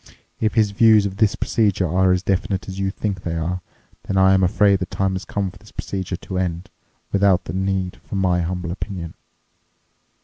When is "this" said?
1.17-1.35, 5.59-5.71